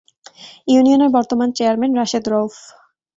[0.67, 2.53] ইউনিয়নের বর্তমান চেয়ারম্যান রাশেদ রউফ।